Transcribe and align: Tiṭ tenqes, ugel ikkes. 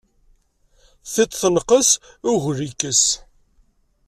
Tiṭ 1.11 1.31
tenqes, 1.41 1.89
ugel 2.31 2.59
ikkes. 2.69 3.03